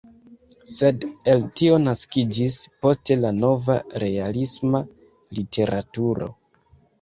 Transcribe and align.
Sed 0.75 1.03
el 1.33 1.43
tio 1.59 1.75
naskiĝis 1.83 2.57
poste 2.85 3.19
la 3.19 3.33
nova 3.43 3.77
realisma 4.05 4.83
literaturo. 5.41 6.33